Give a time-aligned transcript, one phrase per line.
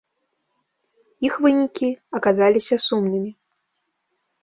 [1.29, 1.87] Іх вынікі
[2.23, 3.31] аказаліся сумнымі.